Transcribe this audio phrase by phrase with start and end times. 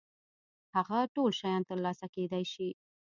[0.75, 2.69] هغه ټول شيان تر لاسه کېدای شي.